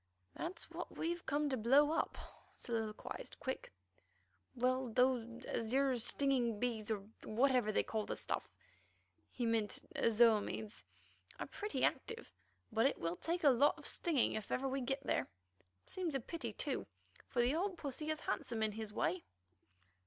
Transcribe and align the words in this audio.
"That's 0.35 0.67
what 0.71 0.97
we 0.97 1.11
have 1.11 1.27
come 1.27 1.47
to 1.49 1.55
blow 1.57 1.91
up," 1.91 2.17
soliloquized 2.57 3.39
Quick. 3.39 3.71
"Well, 4.55 4.87
those 4.91 5.45
'azure 5.45 5.95
stinging 5.99 6.59
bees,' 6.59 6.89
or 6.89 7.07
whatever 7.23 7.71
they 7.71 7.83
call 7.83 8.07
the 8.07 8.15
stuff 8.15 8.49
(he 9.29 9.45
meant 9.45 9.83
azo 9.95 10.37
imides) 10.41 10.83
are 11.39 11.45
pretty 11.45 11.83
active, 11.83 12.33
but 12.71 12.87
it 12.87 12.97
will 12.97 13.13
take 13.13 13.43
a 13.43 13.49
lot 13.51 13.77
of 13.77 13.85
stirring 13.85 14.33
if 14.33 14.51
ever 14.51 14.67
we 14.67 14.81
get 14.81 15.03
there. 15.03 15.27
Seems 15.85 16.15
a 16.15 16.19
pity, 16.19 16.51
too, 16.51 16.87
for 17.27 17.39
the 17.43 17.53
old 17.53 17.77
pussy 17.77 18.09
is 18.09 18.21
handsome 18.21 18.63
in 18.63 18.71
his 18.71 18.91
way." 18.91 19.23